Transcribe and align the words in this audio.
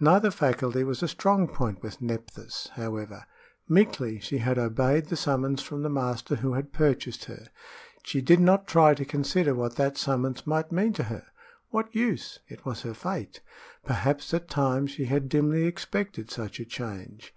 Neither 0.00 0.30
faculty 0.30 0.84
was 0.84 1.02
a 1.02 1.08
strong 1.08 1.46
point 1.48 1.82
with 1.82 2.00
Nephthys, 2.00 2.70
however. 2.76 3.26
Meekly 3.68 4.18
she 4.18 4.38
had 4.38 4.58
obeyed 4.58 5.08
the 5.08 5.18
summons 5.18 5.60
from 5.60 5.82
the 5.82 5.90
master 5.90 6.36
who 6.36 6.54
had 6.54 6.72
purchased 6.72 7.26
her. 7.26 7.48
She 8.02 8.22
did 8.22 8.40
not 8.40 8.66
try 8.66 8.94
to 8.94 9.04
consider 9.04 9.54
what 9.54 9.76
that 9.76 9.98
summons 9.98 10.46
might 10.46 10.72
mean 10.72 10.94
to 10.94 11.02
her. 11.02 11.26
What 11.68 11.94
use? 11.94 12.38
It 12.48 12.64
was 12.64 12.80
her 12.84 12.94
fate. 12.94 13.42
Perhaps 13.84 14.32
at 14.32 14.48
times 14.48 14.92
she 14.92 15.04
had 15.04 15.28
dimly 15.28 15.66
expected 15.66 16.30
such 16.30 16.58
a 16.58 16.64
change. 16.64 17.34